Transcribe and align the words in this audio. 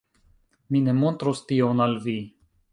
Mi 0.71 0.81
ne 0.85 0.95
montros 1.03 1.45
tion 1.53 1.87
al 1.89 1.97
vi 2.09 2.19